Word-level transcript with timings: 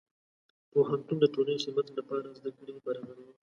پوهنتون 0.71 1.17
د 1.21 1.25
ټولنې 1.33 1.61
خدمت 1.65 1.87
لپاره 1.99 2.35
زدهکړې 2.39 2.73
برابروي. 2.85 3.33